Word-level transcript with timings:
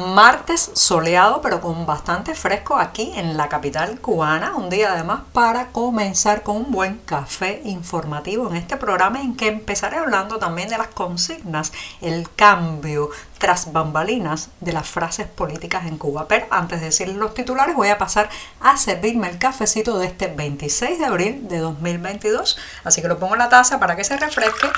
Martes 0.00 0.70
soleado 0.74 1.42
pero 1.42 1.60
con 1.60 1.84
bastante 1.84 2.34
fresco 2.34 2.76
aquí 2.76 3.12
en 3.16 3.36
la 3.36 3.48
capital 3.48 4.00
cubana. 4.00 4.56
Un 4.56 4.70
día 4.70 4.92
además 4.92 5.20
para 5.32 5.68
comenzar 5.72 6.42
con 6.42 6.56
un 6.56 6.70
buen 6.70 6.98
café 6.98 7.60
informativo 7.64 8.48
en 8.48 8.56
este 8.56 8.78
programa 8.78 9.20
en 9.20 9.36
que 9.36 9.48
empezaré 9.48 9.98
hablando 9.98 10.38
también 10.38 10.68
de 10.68 10.78
las 10.78 10.88
consignas, 10.88 11.72
el 12.00 12.28
cambio 12.34 13.10
tras 13.38 13.72
bambalinas 13.72 14.50
de 14.60 14.72
las 14.72 14.88
frases 14.88 15.26
políticas 15.26 15.86
en 15.86 15.98
Cuba. 15.98 16.26
Pero 16.28 16.46
antes 16.50 16.80
de 16.80 16.86
decir 16.86 17.08
los 17.08 17.34
titulares 17.34 17.76
voy 17.76 17.88
a 17.88 17.98
pasar 17.98 18.30
a 18.60 18.76
servirme 18.76 19.28
el 19.28 19.38
cafecito 19.38 19.98
de 19.98 20.06
este 20.06 20.28
26 20.28 20.98
de 20.98 21.04
abril 21.04 21.48
de 21.48 21.58
2022. 21.58 22.56
Así 22.84 23.02
que 23.02 23.08
lo 23.08 23.18
pongo 23.18 23.34
en 23.34 23.40
la 23.40 23.48
taza 23.48 23.78
para 23.78 23.96
que 23.96 24.04
se 24.04 24.16
refresque 24.16 24.68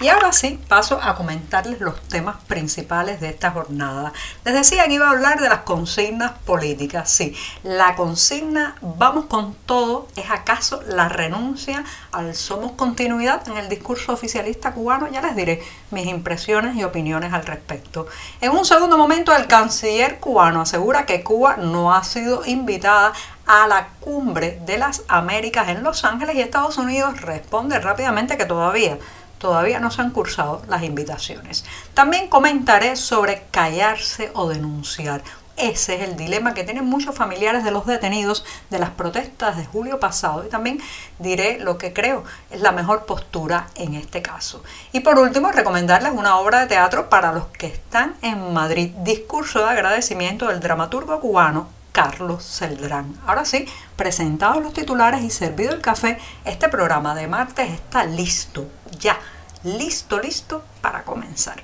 y 0.00 0.08
ahora 0.08 0.32
sí, 0.32 0.58
paso 0.66 0.98
a 1.02 1.14
comentarles 1.14 1.80
los 1.80 2.00
temas 2.08 2.36
principales 2.46 3.20
de 3.20 3.28
esta 3.28 3.50
jornada. 3.50 4.14
Les 4.46 4.54
decía 4.54 4.86
que 4.86 4.94
iba 4.94 5.06
a 5.06 5.10
hablar 5.10 5.38
de 5.40 5.48
las 5.50 5.60
consignas 5.60 6.32
políticas. 6.46 7.10
Sí, 7.10 7.36
la 7.62 7.94
consigna 7.96 8.76
vamos 8.80 9.26
con 9.26 9.54
todo 9.66 10.08
es 10.16 10.30
acaso 10.30 10.82
la 10.86 11.10
renuncia 11.10 11.84
al 12.12 12.34
somos 12.34 12.72
continuidad 12.72 13.46
en 13.46 13.58
el 13.58 13.68
discurso 13.68 14.14
oficialista 14.14 14.72
cubano. 14.72 15.06
Ya 15.08 15.20
les 15.20 15.36
diré 15.36 15.62
mis 15.90 16.06
impresiones 16.06 16.76
y 16.76 16.84
opiniones 16.84 17.34
al 17.34 17.44
respecto. 17.44 18.06
En 18.40 18.52
un 18.52 18.64
segundo 18.64 18.96
momento, 18.96 19.36
el 19.36 19.46
canciller 19.48 20.18
cubano 20.18 20.62
asegura 20.62 21.04
que 21.04 21.22
Cuba 21.22 21.56
no 21.58 21.92
ha 21.94 22.04
sido 22.04 22.46
invitada 22.46 23.12
a 23.46 23.66
la 23.66 23.88
cumbre 24.00 24.60
de 24.64 24.78
las 24.78 25.02
Américas 25.08 25.68
en 25.68 25.82
Los 25.82 26.04
Ángeles 26.04 26.36
y 26.36 26.40
Estados 26.40 26.78
Unidos 26.78 27.20
responde 27.20 27.80
rápidamente 27.80 28.36
que 28.36 28.44
todavía 28.44 28.96
todavía 29.40 29.80
no 29.80 29.90
se 29.90 30.02
han 30.02 30.10
cursado 30.10 30.62
las 30.68 30.84
invitaciones. 30.84 31.64
También 31.94 32.28
comentaré 32.28 32.94
sobre 32.94 33.44
callarse 33.50 34.30
o 34.34 34.48
denunciar. 34.48 35.22
Ese 35.56 35.96
es 35.96 36.02
el 36.02 36.16
dilema 36.16 36.54
que 36.54 36.64
tienen 36.64 36.84
muchos 36.84 37.14
familiares 37.14 37.64
de 37.64 37.70
los 37.70 37.86
detenidos 37.86 38.44
de 38.70 38.78
las 38.78 38.90
protestas 38.90 39.56
de 39.56 39.66
julio 39.66 39.98
pasado 39.98 40.44
y 40.44 40.48
también 40.48 40.80
diré 41.18 41.58
lo 41.58 41.76
que 41.76 41.92
creo 41.92 42.24
es 42.50 42.60
la 42.60 42.72
mejor 42.72 43.04
postura 43.04 43.66
en 43.74 43.94
este 43.94 44.22
caso. 44.22 44.62
Y 44.92 45.00
por 45.00 45.18
último, 45.18 45.52
recomendarles 45.52 46.12
una 46.14 46.38
obra 46.38 46.60
de 46.60 46.66
teatro 46.66 47.10
para 47.10 47.32
los 47.32 47.46
que 47.46 47.66
están 47.66 48.14
en 48.22 48.52
Madrid, 48.52 48.90
discurso 49.02 49.58
de 49.60 49.70
agradecimiento 49.70 50.48
del 50.48 50.60
dramaturgo 50.60 51.18
cubano 51.20 51.79
Carlos 51.92 52.44
Celdrán. 52.44 53.14
Ahora 53.26 53.44
sí, 53.44 53.66
presentados 53.96 54.62
los 54.62 54.72
titulares 54.72 55.22
y 55.22 55.30
servido 55.30 55.72
el 55.72 55.80
café, 55.80 56.18
este 56.44 56.68
programa 56.68 57.14
de 57.14 57.26
martes 57.28 57.70
está 57.70 58.04
listo, 58.04 58.68
ya, 58.98 59.18
listo, 59.64 60.20
listo 60.20 60.64
para 60.80 61.02
comenzar. 61.04 61.62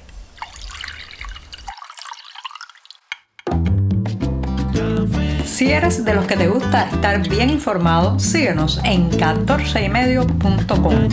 Si 5.44 5.72
eres 5.72 6.04
de 6.04 6.14
los 6.14 6.26
que 6.26 6.36
te 6.36 6.48
gusta 6.48 6.90
estar 6.90 7.26
bien 7.26 7.48
informado, 7.48 8.18
síguenos 8.18 8.78
en 8.84 9.10
14ymedio.com. 9.10 11.08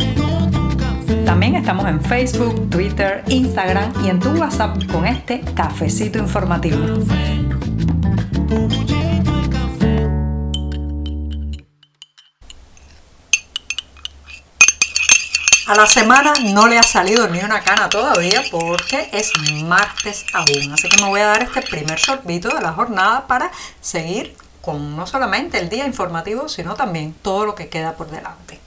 También 1.25 1.55
estamos 1.55 1.85
en 1.87 2.01
Facebook, 2.01 2.69
Twitter, 2.69 3.23
Instagram 3.29 3.93
y 4.03 4.09
en 4.09 4.19
tu 4.19 4.31
WhatsApp 4.31 4.85
con 4.91 5.05
este 5.05 5.39
cafecito 5.55 6.19
informativo. 6.19 6.77
A 15.65 15.75
la 15.75 15.87
semana 15.87 16.33
no 16.43 16.67
le 16.67 16.77
ha 16.77 16.83
salido 16.83 17.29
ni 17.29 17.39
una 17.39 17.61
cana 17.61 17.87
todavía 17.87 18.43
porque 18.51 19.07
es 19.13 19.31
martes 19.63 20.25
aún. 20.33 20.73
Así 20.73 20.89
que 20.89 21.01
me 21.01 21.07
voy 21.07 21.21
a 21.21 21.27
dar 21.27 21.43
este 21.43 21.61
primer 21.61 21.97
sorbito 21.99 22.49
de 22.49 22.59
la 22.59 22.73
jornada 22.73 23.27
para 23.27 23.49
seguir 23.79 24.35
con 24.61 24.97
no 24.97 25.07
solamente 25.07 25.59
el 25.59 25.69
día 25.69 25.85
informativo, 25.85 26.49
sino 26.49 26.75
también 26.75 27.13
todo 27.13 27.45
lo 27.45 27.55
que 27.55 27.69
queda 27.69 27.93
por 27.93 28.11
delante. 28.11 28.59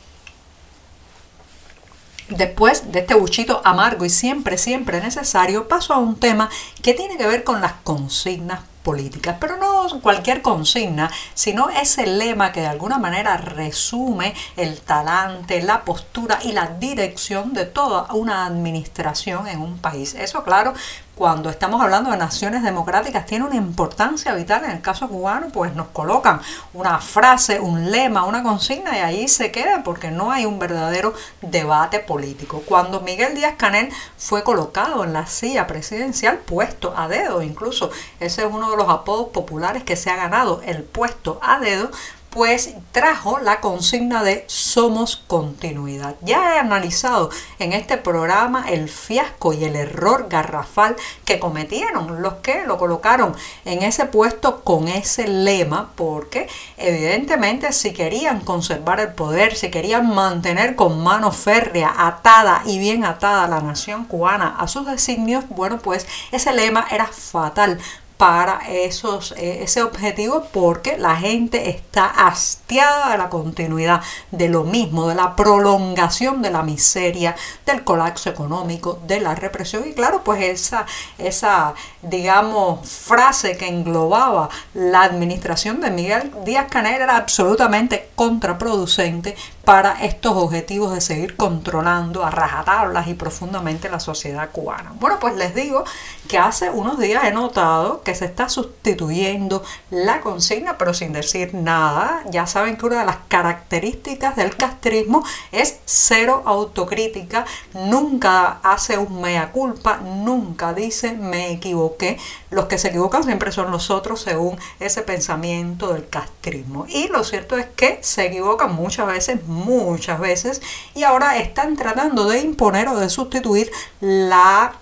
Después 2.29 2.91
de 2.91 3.01
este 3.01 3.15
buchito 3.15 3.63
amargo 3.65 4.05
y 4.05 4.11
siempre, 4.11 4.59
siempre 4.59 5.01
necesario, 5.01 5.69
paso 5.69 5.95
a 5.95 5.99
un 5.99 6.17
tema 6.17 6.51
que 6.83 6.93
tiene 6.93 7.17
que 7.17 7.27
ver 7.27 7.45
con 7.45 7.61
las 7.61 7.75
consignas 7.85 8.61
políticas, 8.83 9.37
pero 9.41 9.57
no 9.57 10.01
cualquier 10.01 10.43
consigna, 10.43 11.11
sino 11.35 11.69
ese 11.71 12.07
lema 12.07 12.53
que 12.53 12.61
de 12.61 12.69
alguna 12.69 12.99
manera 12.99 13.37
resume 13.37 14.35
el 14.57 14.81
talante, 14.81 15.63
la 15.63 15.85
postura 15.85 16.39
y 16.43 16.53
la 16.53 16.67
dirección 16.67 17.53
de 17.53 17.65
toda 17.65 18.13
una 18.13 18.47
administración 18.47 19.49
en 19.49 19.61
un 19.61 19.79
país. 19.79 20.15
Eso, 20.15 20.45
claro, 20.45 20.75
cuando 21.17 21.49
estamos 21.49 21.81
hablando 21.81 22.11
de 22.11 22.19
naciones 22.19 22.63
democráticas 22.63 23.25
tiene 23.25 23.47
una 23.47 23.57
importancia 23.57 24.35
vital. 24.35 24.65
En 24.65 24.73
el 24.73 24.83
caso 24.83 25.09
cubano, 25.09 25.49
pues 25.49 25.75
nos 25.75 25.89
colocan 25.89 26.43
una 26.75 26.99
frase, 26.99 27.59
un 27.59 27.91
lema, 27.91 28.27
una 28.27 28.43
consigna 28.43 28.99
y 28.99 29.01
ahí 29.01 29.27
se 29.27 29.51
queda 29.51 29.83
porque 29.83 30.11
no 30.11 30.31
hay 30.31 30.45
un 30.45 30.59
verdadero 30.59 31.15
debate 31.41 32.01
político. 32.01 32.63
Cuando 32.67 33.01
Miguel 33.01 33.35
Díaz 33.35 33.55
Canel 33.57 33.89
fue 34.19 34.43
colocado 34.43 35.05
en 35.05 35.15
la 35.15 35.27
silla 35.27 35.67
presidencial, 35.67 36.37
puesto 36.37 36.93
a 36.95 37.09
dedo, 37.09 37.41
incluso 37.41 37.91
ese 38.21 38.43
es 38.43 38.53
uno 38.53 38.71
de 38.71 38.77
los 38.77 38.91
apodos 38.91 39.29
populares 39.29 39.85
que 39.85 39.97
se 39.97 40.11
ha 40.11 40.17
ganado, 40.17 40.61
el 40.67 40.83
puesto 40.83 41.41
a 41.43 41.59
dedo, 41.61 41.91
pues 42.37 42.75
trajo 42.93 43.39
la 43.39 43.63
consigna 43.63 44.23
de 44.23 44.45
somos 44.47 45.17
continuidad. 45.17 46.17
Ya 46.21 46.55
he 46.55 46.59
analizado 46.59 47.31
en 47.59 47.73
este 47.73 47.97
programa 47.97 48.67
el 48.69 48.91
fiasco 48.91 49.55
y 49.55 49.65
el 49.65 49.75
error 49.75 50.27
garrafal 50.29 50.97
que 51.25 51.39
cometieron 51.39 52.21
los 52.21 52.35
que 52.35 52.67
lo 52.67 52.77
colocaron 52.77 53.35
en 53.65 53.83
ese 53.83 54.05
puesto 54.05 54.63
con 54.65 54.87
ese 54.87 55.27
lema, 55.27 55.93
porque 55.95 56.47
evidentemente 56.77 57.73
si 57.73 57.95
querían 57.95 58.41
conservar 58.41 59.01
el 59.01 59.15
poder, 59.15 59.57
si 59.57 59.71
querían 59.71 60.15
mantener 60.15 60.77
con 60.77 61.03
mano 61.03 61.33
férrea, 61.33 61.95
atada 61.97 62.61
y 62.67 62.79
bien 62.79 63.07
atada 63.07 63.49
la 63.49 63.63
nación 63.63 64.05
cubana 64.05 64.57
a 64.59 64.69
sus 64.69 64.87
designios, 64.87 65.45
bueno, 65.49 65.79
pues 65.79 66.07
ese 66.33 66.53
lema 66.53 66.87
era 66.91 67.07
fatal 67.07 67.79
para 68.17 68.61
esos, 68.69 69.33
eh, 69.33 69.63
ese 69.63 69.83
objetivo 69.83 70.47
porque 70.53 70.97
la 70.97 71.17
gente 71.17 71.69
está 71.69 72.07
hastiada 72.07 73.13
de 73.13 73.19
la 73.19 73.29
continuidad 73.29 74.03
de 74.31 74.49
lo 74.49 74.65
mismo, 74.65 75.09
de 75.09 75.15
la 75.15 75.37
prolongación 75.37 76.41
de 76.43 76.51
la 76.51 76.63
miseria, 76.63 77.37
del 77.67 77.85
colapso 77.85 78.31
económico, 78.31 78.99
de 79.07 79.21
la 79.21 79.35
represión. 79.35 79.87
Y 79.87 79.93
claro, 79.93 80.23
pues 80.25 80.43
esa, 80.43 80.87
esa 81.19 81.75
digamos, 82.03 82.89
frase 82.89 83.57
que 83.57 83.69
englobaba 83.69 84.49
la 84.75 85.03
administración 85.03 85.81
de 85.81 85.91
Miguel 85.91 86.33
Díaz 86.45 86.67
Canel 86.71 87.03
era 87.03 87.17
absolutamente 87.17 88.09
contraproducente 88.15 89.37
para 89.67 90.05
estos 90.05 90.37
objetivos 90.37 90.95
de 90.95 91.01
seguir 91.01 91.37
controlando 91.37 92.25
a 92.25 92.31
rajatablas 92.31 93.09
y 93.09 93.15
profundamente 93.15 93.89
la 93.89 93.99
sociedad 93.99 94.49
cubana. 94.53 94.93
Bueno, 95.01 95.19
pues 95.19 95.35
les 95.35 95.57
digo 95.57 95.83
que 96.29 96.39
hace 96.39 96.71
unos 96.71 97.01
días 97.01 97.25
he 97.25 97.33
notado 97.33 98.03
que 98.03 98.15
se 98.15 98.27
está 98.27 98.49
sustituyendo 98.49 99.65
la 99.91 100.21
consigna, 100.21 100.79
pero 100.79 100.95
sin 100.95 101.13
decir 101.13 101.53
nada. 101.53 102.23
Ya 102.31 102.47
saben 102.47 102.77
que 102.77 102.87
una 102.87 103.01
de 103.01 103.07
las 103.07 103.19
características 103.27 104.37
del 104.37 104.57
castrismo 104.57 105.25
es 105.51 105.81
cero 105.85 106.45
autocrítica, 106.47 107.45
nunca 107.75 108.61
hace 108.63 108.99
un 108.99 109.21
mea 109.21 109.51
culpa, 109.51 109.97
nunca 109.97 110.75
dice 110.75 111.15
me 111.15 111.51
equivoqué. 111.51 112.19
Los 112.51 112.67
que 112.67 112.79
se 112.79 112.89
equivocan 112.89 113.25
siempre 113.25 113.53
son 113.53 113.71
los 113.71 113.91
otros 113.91 114.21
según 114.21 114.59
ese 114.81 115.03
pensamiento 115.03 115.93
del 115.93 116.09
castrismo. 116.09 116.87
Y 116.89 117.09
lo 117.09 117.25
cierto 117.25 117.57
es 117.57 117.67
que 117.67 117.99
se 118.03 118.27
equivocan 118.27 118.75
muchas 118.75 119.07
veces 119.07 119.45
muchas 119.47 120.21
veces 120.21 120.63
y 120.95 121.03
ahora 121.03 121.39
están 121.39 121.77
tratando 121.77 122.29
de 122.29 122.41
imponer 122.41 122.89
o 122.89 122.99
de 122.99 123.11
sustituir 123.11 123.71
la 124.01 124.75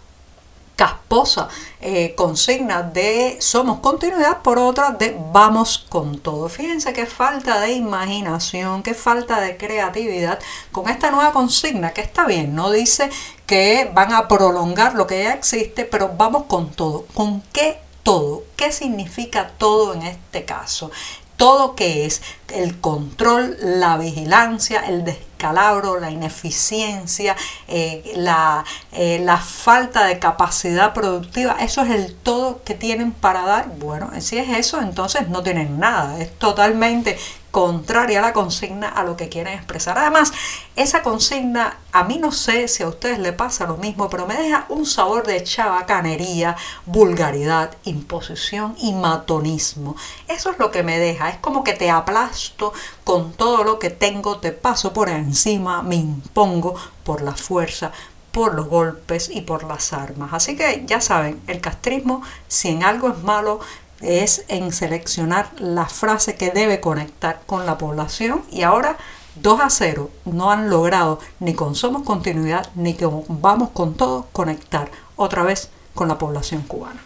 casposa 0.76 1.48
eh, 1.80 2.14
consigna 2.16 2.82
de 2.82 3.36
somos 3.40 3.80
continuidad 3.80 4.42
por 4.42 4.58
otra 4.58 4.90
de 4.90 5.16
vamos 5.32 5.78
con 5.88 6.18
todo. 6.18 6.48
Fíjense 6.48 6.92
qué 6.92 7.06
falta 7.06 7.60
de 7.60 7.72
imaginación, 7.72 8.82
qué 8.82 8.94
falta 8.94 9.40
de 9.40 9.56
creatividad 9.56 10.38
con 10.72 10.88
esta 10.88 11.10
nueva 11.10 11.32
consigna 11.32 11.92
que 11.92 12.00
está 12.00 12.26
bien, 12.26 12.54
no 12.54 12.70
dice 12.70 13.10
que 13.46 13.90
van 13.94 14.12
a 14.12 14.26
prolongar 14.28 14.94
lo 14.94 15.06
que 15.06 15.22
ya 15.22 15.34
existe, 15.34 15.84
pero 15.84 16.12
vamos 16.16 16.44
con 16.44 16.70
todo. 16.70 17.06
¿Con 17.14 17.42
qué 17.52 17.78
todo? 18.02 18.42
¿Qué 18.56 18.72
significa 18.72 19.50
todo 19.58 19.94
en 19.94 20.02
este 20.02 20.44
caso? 20.44 20.90
todo 21.36 21.74
que 21.74 22.06
es 22.06 22.22
el 22.52 22.80
control, 22.80 23.56
la 23.60 23.96
vigilancia, 23.96 24.80
el 24.86 25.04
descanso 25.04 25.33
descalabro, 25.34 25.98
la 25.98 26.10
ineficiencia, 26.10 27.36
eh, 27.68 28.12
la, 28.16 28.64
eh, 28.92 29.20
la 29.22 29.36
falta 29.38 30.06
de 30.06 30.18
capacidad 30.18 30.94
productiva, 30.94 31.56
eso 31.60 31.82
es 31.82 31.90
el 31.90 32.14
todo 32.14 32.62
que 32.64 32.74
tienen 32.74 33.12
para 33.12 33.42
dar. 33.42 33.68
Bueno, 33.78 34.10
si 34.20 34.38
es 34.38 34.48
eso, 34.48 34.80
entonces 34.80 35.28
no 35.28 35.42
tienen 35.42 35.78
nada, 35.78 36.18
es 36.20 36.38
totalmente 36.38 37.18
contraria 37.54 38.18
a 38.18 38.22
la 38.22 38.32
consigna 38.32 38.88
a 38.88 39.04
lo 39.04 39.16
que 39.16 39.28
quieren 39.28 39.54
expresar. 39.54 39.96
Además, 39.96 40.32
esa 40.74 41.04
consigna, 41.04 41.78
a 41.92 42.02
mí 42.02 42.18
no 42.18 42.32
sé 42.32 42.66
si 42.66 42.82
a 42.82 42.88
ustedes 42.88 43.20
le 43.20 43.32
pasa 43.32 43.64
lo 43.64 43.76
mismo, 43.76 44.10
pero 44.10 44.26
me 44.26 44.34
deja 44.34 44.66
un 44.70 44.84
sabor 44.84 45.24
de 45.24 45.40
chabacanería, 45.44 46.56
vulgaridad, 46.84 47.76
imposición 47.84 48.74
y 48.80 48.92
matonismo. 48.92 49.94
Eso 50.26 50.50
es 50.50 50.58
lo 50.58 50.72
que 50.72 50.82
me 50.82 50.98
deja. 50.98 51.28
Es 51.28 51.36
como 51.36 51.62
que 51.62 51.74
te 51.74 51.92
aplasto 51.92 52.72
con 53.04 53.32
todo 53.32 53.64
lo 53.64 53.78
que 53.78 53.90
tengo, 53.90 54.38
te 54.38 54.52
paso 54.52 54.92
por 54.92 55.10
encima, 55.10 55.82
me 55.82 55.96
impongo 55.96 56.74
por 57.04 57.22
la 57.22 57.36
fuerza, 57.36 57.92
por 58.32 58.54
los 58.54 58.66
golpes 58.66 59.30
y 59.32 59.42
por 59.42 59.64
las 59.64 59.92
armas. 59.92 60.32
Así 60.32 60.56
que 60.56 60.84
ya 60.86 61.00
saben, 61.00 61.40
el 61.46 61.60
castrismo, 61.60 62.22
si 62.48 62.70
en 62.70 62.82
algo 62.82 63.10
es 63.10 63.22
malo, 63.22 63.60
es 64.00 64.44
en 64.48 64.72
seleccionar 64.72 65.50
la 65.58 65.86
frase 65.86 66.34
que 66.34 66.50
debe 66.50 66.80
conectar 66.80 67.42
con 67.46 67.64
la 67.66 67.78
población 67.78 68.42
y 68.50 68.62
ahora 68.62 68.96
2 69.36 69.60
a 69.60 69.70
0 69.70 70.10
no 70.24 70.50
han 70.50 70.68
logrado 70.70 71.20
ni 71.40 71.54
con 71.54 71.74
Somos 71.74 72.02
Continuidad 72.02 72.68
ni 72.74 72.94
con 72.94 73.24
Vamos 73.28 73.70
con 73.70 73.94
Todo 73.94 74.26
conectar 74.32 74.90
otra 75.16 75.42
vez 75.42 75.70
con 75.94 76.08
la 76.08 76.18
población 76.18 76.62
cubana. 76.62 77.00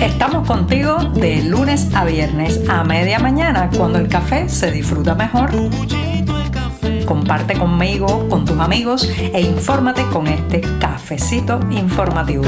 Estamos 0.00 0.46
contigo 0.46 0.96
de 1.14 1.42
lunes 1.42 1.92
a 1.92 2.04
viernes 2.04 2.60
a 2.68 2.84
media 2.84 3.18
mañana 3.18 3.68
cuando 3.76 3.98
el 3.98 4.08
café 4.08 4.48
se 4.48 4.70
disfruta 4.70 5.16
mejor. 5.16 5.50
Comparte 7.04 7.58
conmigo, 7.58 8.28
con 8.28 8.44
tus 8.44 8.58
amigos 8.60 9.10
e 9.18 9.40
infórmate 9.40 10.04
con 10.12 10.28
este 10.28 10.60
cafecito 10.78 11.58
informativo. 11.70 12.44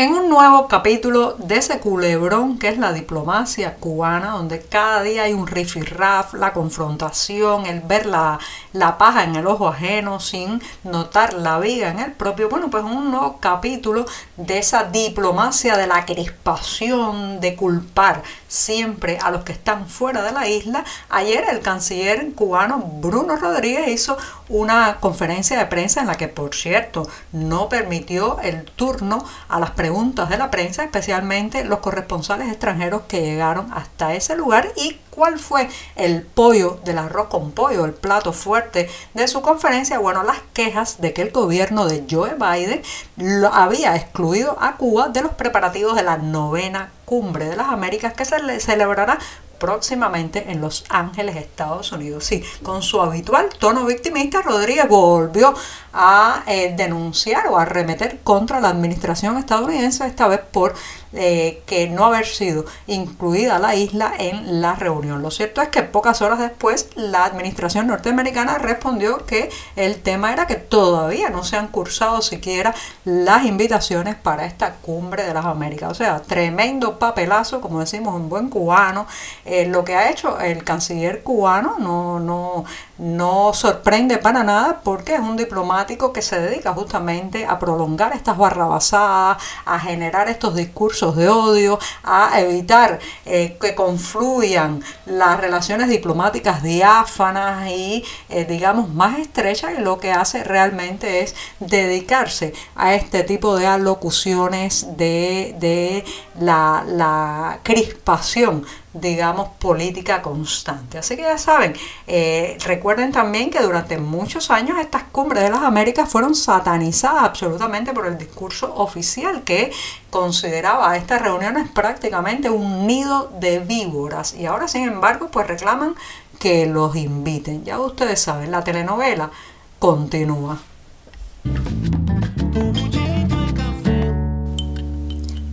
En 0.00 0.14
un 0.14 0.30
nuevo 0.30 0.66
capítulo 0.66 1.34
de 1.34 1.58
ese 1.58 1.78
culebrón 1.78 2.58
que 2.58 2.68
es 2.68 2.78
la 2.78 2.94
diplomacia 2.94 3.74
cubana, 3.74 4.30
donde 4.30 4.62
cada 4.62 5.02
día 5.02 5.24
hay 5.24 5.34
un 5.34 5.46
rifirraf, 5.46 6.32
la 6.32 6.54
confrontación, 6.54 7.66
el 7.66 7.82
ver 7.82 8.06
la, 8.06 8.38
la 8.72 8.96
paja 8.96 9.24
en 9.24 9.36
el 9.36 9.46
ojo 9.46 9.68
ajeno 9.68 10.18
sin 10.18 10.62
notar 10.84 11.34
la 11.34 11.58
viga 11.58 11.90
en 11.90 11.98
el 11.98 12.12
propio. 12.12 12.48
Bueno, 12.48 12.70
pues 12.70 12.82
un 12.82 13.10
nuevo 13.10 13.40
capítulo 13.40 14.06
de 14.38 14.56
esa 14.56 14.84
diplomacia 14.84 15.76
de 15.76 15.86
la 15.86 16.06
crispación, 16.06 17.38
de 17.38 17.54
culpar 17.54 18.22
siempre 18.48 19.18
a 19.22 19.30
los 19.30 19.44
que 19.44 19.52
están 19.52 19.86
fuera 19.86 20.22
de 20.22 20.32
la 20.32 20.48
isla. 20.48 20.82
Ayer 21.10 21.44
el 21.50 21.60
canciller 21.60 22.32
cubano 22.34 22.78
Bruno 22.78 23.36
Rodríguez 23.36 23.88
hizo 23.88 24.16
una 24.48 24.96
conferencia 24.96 25.58
de 25.58 25.66
prensa 25.66 26.00
en 26.00 26.06
la 26.06 26.16
que, 26.16 26.26
por 26.26 26.54
cierto, 26.54 27.06
no 27.32 27.68
permitió 27.68 28.40
el 28.40 28.64
turno 28.64 29.22
a 29.48 29.60
las 29.60 29.72
preguntas 29.72 29.89
de 29.90 30.38
la 30.38 30.52
prensa, 30.52 30.84
especialmente 30.84 31.64
los 31.64 31.80
corresponsales 31.80 32.48
extranjeros 32.48 33.02
que 33.08 33.22
llegaron 33.22 33.72
hasta 33.72 34.14
ese 34.14 34.36
lugar 34.36 34.68
y 34.76 35.00
cuál 35.10 35.40
fue 35.40 35.68
el 35.96 36.22
pollo 36.22 36.78
del 36.84 36.98
arroz 36.98 37.26
con 37.26 37.50
pollo, 37.50 37.84
el 37.84 37.92
plato 37.92 38.32
fuerte 38.32 38.88
de 39.14 39.26
su 39.26 39.42
conferencia. 39.42 39.98
Bueno, 39.98 40.22
las 40.22 40.38
quejas 40.52 41.00
de 41.00 41.12
que 41.12 41.22
el 41.22 41.32
gobierno 41.32 41.86
de 41.86 42.04
Joe 42.08 42.36
Biden 42.36 42.82
lo 43.16 43.52
había 43.52 43.96
excluido 43.96 44.56
a 44.60 44.76
Cuba 44.76 45.08
de 45.08 45.22
los 45.22 45.32
preparativos 45.32 45.96
de 45.96 46.04
la 46.04 46.18
novena 46.18 46.92
cumbre 47.04 47.46
de 47.46 47.56
las 47.56 47.70
Américas 47.70 48.12
que 48.12 48.24
se 48.24 48.60
celebrará 48.60 49.18
próximamente 49.60 50.50
en 50.50 50.60
Los 50.60 50.84
Ángeles, 50.88 51.36
Estados 51.36 51.92
Unidos. 51.92 52.24
Sí, 52.24 52.42
con 52.64 52.82
su 52.82 53.00
habitual 53.00 53.50
tono 53.60 53.86
victimista, 53.86 54.42
Rodríguez 54.42 54.88
volvió 54.88 55.54
a 55.92 56.42
eh, 56.48 56.74
denunciar 56.76 57.46
o 57.46 57.58
a 57.58 57.62
arremeter 57.62 58.18
contra 58.24 58.60
la 58.60 58.70
administración 58.70 59.36
estadounidense, 59.36 60.04
esta 60.06 60.26
vez 60.26 60.40
por 60.40 60.74
eh, 61.12 61.62
que 61.66 61.88
no 61.88 62.04
haber 62.04 62.24
sido 62.24 62.64
incluida 62.86 63.58
la 63.58 63.74
isla 63.74 64.12
en 64.16 64.60
la 64.60 64.74
reunión. 64.74 65.22
Lo 65.22 65.32
cierto 65.32 65.60
es 65.60 65.68
que 65.68 65.82
pocas 65.82 66.22
horas 66.22 66.38
después 66.38 66.90
la 66.94 67.24
administración 67.24 67.88
norteamericana 67.88 68.58
respondió 68.58 69.26
que 69.26 69.50
el 69.74 69.96
tema 70.02 70.32
era 70.32 70.46
que 70.46 70.54
todavía 70.54 71.28
no 71.28 71.42
se 71.42 71.56
han 71.56 71.66
cursado 71.66 72.22
siquiera 72.22 72.74
las 73.04 73.44
invitaciones 73.44 74.14
para 74.14 74.46
esta 74.46 74.74
cumbre 74.74 75.24
de 75.24 75.34
las 75.34 75.46
Américas. 75.46 75.90
O 75.90 75.94
sea, 75.94 76.20
tremendo 76.20 76.98
papelazo, 77.00 77.60
como 77.60 77.80
decimos 77.80 78.14
en 78.14 78.28
buen 78.28 78.48
cubano. 78.48 79.06
Eh, 79.44 79.66
lo 79.66 79.84
que 79.84 79.96
ha 79.96 80.10
hecho 80.10 80.38
el 80.38 80.62
canciller 80.62 81.24
cubano 81.24 81.76
no, 81.80 82.20
no, 82.20 82.64
no 82.98 83.52
sorprende 83.52 84.18
para 84.18 84.44
nada 84.44 84.80
porque 84.84 85.14
es 85.14 85.20
un 85.20 85.36
diplomático 85.36 86.12
que 86.12 86.22
se 86.22 86.40
dedica 86.40 86.72
justamente 86.72 87.46
a 87.46 87.58
prolongar 87.58 88.12
estas 88.12 88.38
barrabasadas, 88.38 89.42
a 89.64 89.78
generar 89.80 90.28
estos 90.28 90.54
discursos 90.54 90.99
de 91.00 91.28
odio, 91.28 91.78
a 92.04 92.40
evitar 92.40 92.98
eh, 93.24 93.56
que 93.60 93.74
confluyan 93.74 94.82
las 95.06 95.40
relaciones 95.40 95.88
diplomáticas 95.88 96.62
diáfanas 96.62 97.70
y 97.70 98.04
eh, 98.28 98.44
digamos 98.44 98.92
más 98.92 99.18
estrechas 99.18 99.72
y 99.78 99.80
lo 99.80 99.98
que 99.98 100.12
hace 100.12 100.44
realmente 100.44 101.22
es 101.22 101.34
dedicarse 101.58 102.52
a 102.76 102.94
este 102.94 103.22
tipo 103.24 103.56
de 103.56 103.66
alocuciones 103.66 104.96
de, 104.98 105.56
de 105.58 106.04
la, 106.40 107.58
crispación 107.62 108.64
digamos, 108.92 109.50
política 109.60 110.20
constante. 110.20 110.98
Así 110.98 111.14
que 111.14 111.22
ya 111.22 111.38
saben, 111.38 111.74
eh, 112.08 112.58
recuerden 112.64 113.12
también 113.12 113.50
que 113.50 113.60
durante 113.60 113.98
muchos 113.98 114.50
años 114.50 114.78
estas 114.80 115.04
cumbres 115.04 115.44
de 115.44 115.50
las 115.50 115.62
Américas 115.62 116.10
fueron 116.10 116.34
satanizadas 116.34 117.22
absolutamente 117.22 117.92
por 117.92 118.06
el 118.06 118.18
discurso 118.18 118.74
oficial 118.74 119.44
que 119.44 119.70
consideraba 120.10 120.96
estas 120.96 121.22
reuniones 121.22 121.68
prácticamente 121.70 122.50
un 122.50 122.88
nido 122.88 123.30
de 123.38 123.60
víboras 123.60 124.34
y 124.34 124.46
ahora 124.46 124.66
sin 124.66 124.88
embargo 124.88 125.28
pues 125.30 125.46
reclaman 125.46 125.94
que 126.40 126.66
los 126.66 126.96
inviten. 126.96 127.64
Ya 127.64 127.78
ustedes 127.78 128.20
saben, 128.20 128.50
la 128.50 128.64
telenovela 128.64 129.30
continúa. 129.78 130.58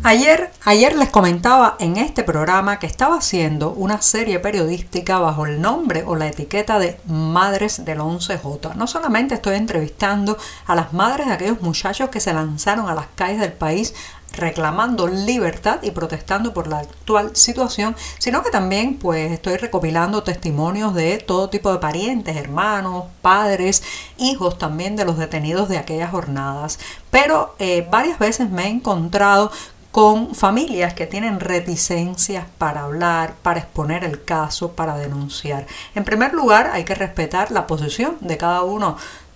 Ayer, 0.08 0.52
ayer 0.64 0.96
les 0.96 1.10
comentaba 1.10 1.76
en 1.82 1.98
este 1.98 2.24
programa 2.24 2.80
que 2.80 2.88
estaba 2.88 3.18
haciendo 3.18 3.72
una 3.72 4.02
serie 4.02 4.40
periodística 4.40 5.20
bajo 5.20 5.46
el 5.46 5.60
nombre 5.60 6.06
o 6.08 6.16
la 6.16 6.28
etiqueta 6.28 6.80
de 6.80 6.98
Madres 7.08 7.84
del 7.84 8.00
11J. 8.00 8.76
No 8.76 8.88
solamente 8.88 9.36
estoy 9.36 9.58
entrevistando 9.58 10.38
a 10.66 10.76
las 10.76 10.94
madres 10.94 11.28
de 11.28 11.34
aquellos 11.34 11.62
muchachos 11.62 12.08
que 12.08 12.22
se 12.22 12.32
lanzaron 12.32 12.88
a 12.88 12.96
las 12.96 13.08
calles 13.16 13.42
del 13.42 13.52
país 13.52 13.94
reclamando 14.38 15.08
libertad 15.08 15.80
y 15.82 15.92
protestando 15.92 16.54
por 16.54 16.68
la 16.68 16.80
actual 16.80 17.36
situación, 17.36 17.96
sino 18.18 18.44
que 18.44 18.50
también 18.50 18.98
pues 18.98 19.32
estoy 19.32 19.58
recopilando 19.58 20.24
testimonios 20.24 20.94
de 20.94 21.18
todo 21.18 21.50
tipo 21.50 21.72
de 21.72 21.80
parientes, 21.80 22.38
hermanos, 22.38 23.06
padres, 23.22 23.84
hijos 24.18 24.58
también 24.58 24.96
de 24.96 25.06
los 25.06 25.18
detenidos 25.18 25.68
de 25.68 25.78
aquellas 25.78 26.12
jornadas. 26.12 26.80
Pero 27.10 27.56
eh, 27.60 27.86
varias 27.90 28.20
veces 28.20 28.50
me 28.50 28.66
he 28.66 28.70
encontrado 28.70 29.52
con 29.98 30.36
familias 30.36 30.94
que 30.94 31.08
tienen 31.08 31.40
reticencias 31.40 32.46
para 32.60 32.84
hablar, 32.84 33.34
para 33.42 33.62
exponer 33.62 34.04
el 34.04 34.24
caso, 34.24 34.74
para 34.74 34.96
denunciar. 34.96 35.66
En 35.96 36.04
primer 36.04 36.36
lugar, 36.36 36.70
hay 36.72 36.84
que 36.84 36.94
respetar 36.94 37.50
la 37.50 37.66
posición 37.66 38.16
de 38.22 38.38
cada 38.38 38.62
uno 38.62 38.96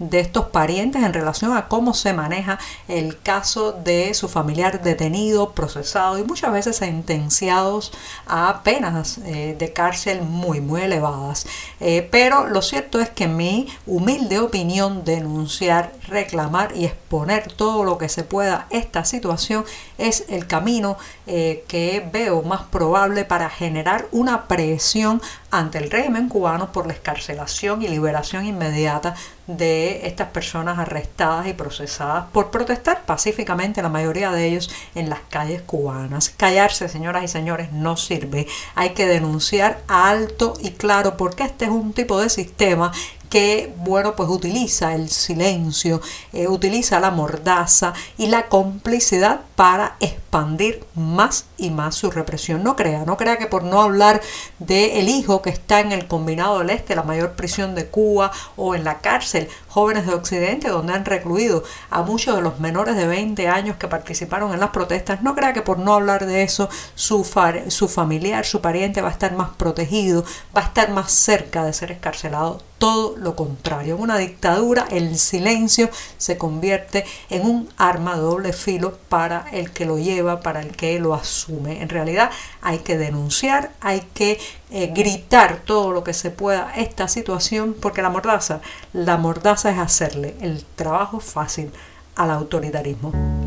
de 0.10 0.20
estos 0.20 0.46
parientes 0.46 1.04
en 1.04 1.14
relación 1.14 1.56
a 1.56 1.68
cómo 1.68 1.94
se 1.94 2.14
maneja 2.14 2.58
el 2.88 3.20
caso 3.22 3.72
de 3.72 4.14
su 4.14 4.28
familiar 4.28 4.82
detenido, 4.82 5.52
procesado 5.52 6.18
y 6.18 6.24
muchas 6.24 6.52
veces 6.52 6.78
sentenciados 6.78 7.92
a 8.28 8.62
penas 8.64 9.20
eh, 9.20 9.56
de 9.58 9.74
cárcel 9.74 10.22
muy, 10.24 10.60
muy 10.60 10.82
elevadas. 10.82 11.46
Eh, 11.80 12.08
pero 12.12 12.48
lo 12.48 12.62
cierto 12.62 13.00
es 13.00 13.10
que 13.10 13.28
mi 13.28 13.68
humilde 13.86 14.40
opinión, 14.40 15.04
denunciar, 15.06 15.94
reclamar 16.08 16.76
y 16.76 16.86
exponer 16.86 17.52
todo 17.54 17.84
lo 17.84 17.98
que 17.98 18.10
se 18.10 18.24
pueda 18.24 18.66
esta 18.72 19.06
situación 19.06 19.66
es 19.98 20.26
el 20.30 20.48
camino 20.48 20.98
eh, 21.28 21.64
que 21.68 22.08
veo 22.12 22.42
más 22.42 22.64
probable 22.64 23.24
para 23.24 23.50
generar 23.50 24.08
una 24.12 24.48
presión 24.48 25.22
ante 25.52 25.78
el 25.78 25.92
régimen 25.92 26.30
cubano 26.30 26.72
por 26.72 26.88
la 26.88 26.94
escarcelación 26.94 27.82
y 27.82 27.88
liberación 27.90 28.46
inmediata 28.46 29.16
de 29.48 30.08
estas 30.08 30.30
personas 30.30 30.80
arrestadas 30.80 31.48
y 31.48 31.54
procesadas 31.54 32.26
por 32.32 32.52
protestar 32.52 33.06
pacíficamente, 33.06 33.82
la 33.82 33.90
mayoría 33.90 34.32
de 34.32 34.48
ellos 34.48 34.72
en 34.96 35.10
las 35.10 35.20
calles 35.30 35.62
cubanas. 35.62 36.30
Callarse, 36.30 36.88
señoras 36.88 37.24
y 37.26 37.28
señores, 37.28 37.72
no 37.74 37.98
sirve. 37.98 38.48
Hay 38.76 38.92
que 38.92 39.06
denunciar 39.06 39.82
alto 39.88 40.54
y 40.62 40.72
claro 40.72 41.18
porque 41.18 41.44
este 41.44 41.66
es 41.66 41.72
un 41.72 41.94
tipo 41.94 42.20
de 42.22 42.30
sistema 42.30 42.92
que, 43.32 43.74
bueno, 43.78 44.14
pues 44.16 44.30
utiliza 44.30 44.94
el 44.94 45.10
silencio, 45.10 46.02
eh, 46.34 46.50
utiliza 46.50 47.00
la 47.00 47.12
mordaza 47.12 47.94
y 48.18 48.28
la 48.28 48.48
complicidad 48.48 49.42
para 49.62 49.96
expandir 50.00 50.84
más 50.96 51.46
y 51.56 51.70
más 51.70 51.94
su 51.94 52.10
represión. 52.10 52.64
No 52.64 52.76
crea, 52.76 53.06
no 53.06 53.16
crea 53.16 53.38
que 53.38 53.46
por 53.46 53.62
no 53.62 53.80
hablar 53.80 54.20
del 54.58 54.90
el 54.94 55.08
hijo 55.08 55.44
que 55.44 55.52
está 55.52 55.82
en 55.82 55.92
el 55.92 56.08
Combinado 56.08 56.58
del 56.58 56.72
Este, 56.72 56.96
la 56.96 57.04
mayor 57.04 57.34
prisión 57.34 57.76
de 57.76 57.86
Cuba, 57.86 58.32
o 58.56 58.74
en 58.74 58.84
la 58.84 59.02
cárcel, 59.02 59.50
jóvenes 59.68 60.08
de 60.08 60.16
Occidente, 60.16 60.70
donde 60.70 60.94
han 60.94 61.06
recluido 61.06 61.64
a 61.92 62.02
muchos 62.02 62.36
de 62.36 62.42
los 62.42 62.60
menores 62.60 62.96
de 62.96 63.06
20 63.06 63.48
años 63.50 63.78
que 63.78 63.88
participaron 63.88 64.52
en 64.52 64.62
las 64.62 64.72
protestas, 64.72 65.22
no 65.22 65.36
crea 65.36 65.54
que 65.54 65.62
por 65.62 65.78
no 65.78 65.94
hablar 65.94 66.26
de 66.26 66.42
eso 66.42 66.68
su, 66.96 67.24
su 67.68 67.88
familiar, 67.88 68.46
su 68.48 68.62
pariente 68.62 69.04
va 69.04 69.10
a 69.10 69.12
estar 69.12 69.34
más 69.34 69.50
protegido, 69.50 70.26
va 70.58 70.62
a 70.62 70.66
estar 70.66 70.90
más 70.90 71.12
cerca 71.12 71.64
de 71.64 71.74
ser 71.74 71.92
escarcelado 71.92 72.62
todo 72.82 73.16
lo 73.16 73.36
contrario. 73.36 73.94
En 73.94 74.02
una 74.02 74.18
dictadura 74.18 74.88
el 74.90 75.20
silencio 75.20 75.92
se 76.18 76.40
convierte 76.40 77.06
en 77.30 77.46
un 77.46 77.70
arma 77.78 78.16
de 78.16 78.22
doble 78.22 78.54
filo 78.54 78.98
para 79.08 79.46
el 79.52 79.72
que 79.72 79.86
lo 79.86 79.98
lleva, 79.98 80.42
para 80.42 80.62
el 80.62 80.76
que 80.76 81.00
lo 81.00 81.14
asume. 81.14 81.82
En 81.82 81.90
realidad 81.90 82.32
hay 82.62 82.80
que 82.80 82.98
denunciar, 82.98 83.72
hay 83.82 84.02
que 84.14 84.40
eh, 84.70 84.92
gritar 84.94 85.62
todo 85.66 85.92
lo 85.92 86.04
que 86.04 86.14
se 86.14 86.32
pueda 86.32 86.74
esta 86.76 87.08
situación 87.08 87.76
porque 87.80 88.02
la 88.02 88.10
mordaza, 88.10 88.62
la 88.94 89.18
mordaza 89.18 89.72
es 89.72 89.78
hacerle 89.78 90.36
el 90.42 90.64
trabajo 90.76 91.20
fácil 91.20 91.72
al 92.16 92.32
autoritarismo. 92.32 93.41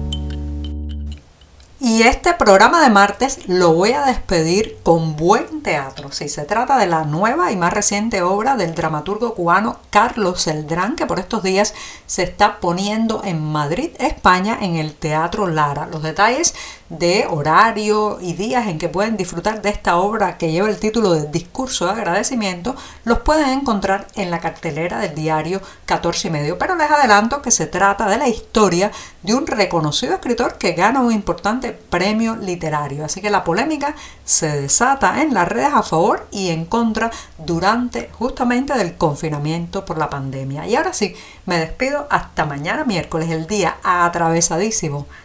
Y 1.87 2.01
este 2.01 2.33
programa 2.33 2.83
de 2.83 2.89
martes 2.89 3.41
lo 3.47 3.75
voy 3.75 3.93
a 3.93 4.07
despedir 4.07 4.79
con 4.83 5.17
buen 5.17 5.63
teatro. 5.63 6.11
Si 6.13 6.31
se 6.31 6.45
trata 6.45 6.79
de 6.79 6.87
la 6.87 7.05
nueva 7.05 7.53
y 7.53 7.57
más 7.57 7.75
reciente 7.75 8.23
obra 8.23 8.57
del 8.57 8.75
dramaturgo 8.75 9.35
cubano 9.35 9.81
Carlos 9.91 10.45
Celdrán, 10.45 10.97
que 10.97 11.05
por 11.05 11.19
estos 11.19 11.43
días 11.43 11.75
se 12.07 12.23
está 12.23 12.59
poniendo 12.59 13.21
en 13.23 13.45
Madrid, 13.45 13.91
España, 13.99 14.57
en 14.63 14.77
el 14.77 14.95
Teatro 14.95 15.47
Lara. 15.47 15.85
Los 15.85 16.03
detalles 16.03 16.55
de 16.89 17.27
horario 17.29 18.19
y 18.21 18.35
días 18.35 18.67
en 18.67 18.79
que 18.79 18.89
pueden 18.89 19.17
disfrutar 19.17 19.63
de 19.63 19.71
esta 19.71 19.97
obra 19.97 20.37
que 20.37 20.53
lleva 20.53 20.69
el 20.69 20.79
título 20.79 21.13
de 21.13 21.27
Discurso 21.29 21.87
de 21.87 21.93
Agradecimiento, 21.93 22.77
los 23.05 23.21
pueden 23.21 23.49
encontrar 23.49 24.07
en 24.17 24.31
la 24.31 24.41
cartelera 24.41 24.99
del 24.99 25.15
diario 25.15 25.63
14 25.87 26.29
y 26.29 26.31
medio. 26.31 26.59
Pero 26.59 26.75
les 26.75 26.91
adelanto 26.91 27.41
que 27.41 27.51
se 27.51 27.67
trata 27.67 28.09
de 28.09 28.19
la 28.19 28.29
historia 28.29 28.91
de 29.23 29.35
un 29.35 29.47
reconocido 29.47 30.15
escritor 30.15 30.59
que 30.59 30.73
gana 30.73 31.01
un 31.01 31.13
importante 31.13 31.73
premio 31.73 32.37
literario. 32.37 33.05
Así 33.05 33.23
que 33.23 33.31
la 33.31 33.45
polémica 33.45 33.95
se 34.25 34.61
desata 34.61 35.23
en 35.23 35.33
las 35.33 35.49
redes 35.49 35.73
a 35.73 35.83
favor 35.83 36.27
y 36.31 36.51
en 36.51 36.67
contra 36.67 37.11
durante 37.39 38.11
justamente 38.13 38.75
del 38.75 38.97
confinamiento 38.97 39.85
por 39.85 39.99
la 39.99 40.11
pandemia. 40.11 40.67
Y 40.67 40.77
ahora 40.77 40.93
sí, 40.93 41.15
me 41.47 41.59
despido 41.59 42.07
hasta 42.11 42.45
mañana 42.45 42.85
miércoles, 42.85 43.31
el 43.31 43.47
día 43.47 43.77
atravesadísimo 43.83 45.07